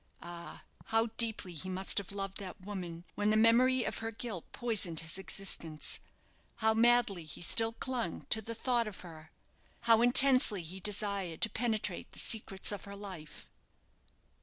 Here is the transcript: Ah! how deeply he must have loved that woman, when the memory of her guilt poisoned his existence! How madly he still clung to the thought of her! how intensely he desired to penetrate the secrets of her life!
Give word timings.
Ah! 0.23 0.63
how 0.85 1.09
deeply 1.17 1.53
he 1.53 1.69
must 1.69 1.99
have 1.99 2.11
loved 2.11 2.37
that 2.37 2.59
woman, 2.61 3.03
when 3.13 3.29
the 3.29 3.37
memory 3.37 3.83
of 3.83 3.99
her 3.99 4.09
guilt 4.09 4.51
poisoned 4.51 5.01
his 5.01 5.19
existence! 5.19 5.99
How 6.55 6.73
madly 6.73 7.23
he 7.23 7.39
still 7.43 7.73
clung 7.73 8.23
to 8.31 8.41
the 8.41 8.55
thought 8.55 8.87
of 8.87 9.01
her! 9.01 9.29
how 9.81 10.01
intensely 10.01 10.63
he 10.63 10.79
desired 10.79 11.39
to 11.41 11.51
penetrate 11.51 12.13
the 12.13 12.17
secrets 12.17 12.71
of 12.71 12.85
her 12.85 12.95
life! 12.95 13.47